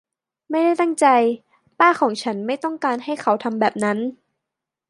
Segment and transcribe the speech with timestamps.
[0.49, 1.05] ไม่ได้ตั้งใจ
[1.79, 3.97] ป้าของฉันไม่ต้องการให้เขาทำแบบนั้น